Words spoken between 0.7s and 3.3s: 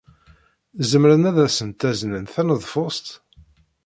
Zemren ad asent-aznen taneḍfust?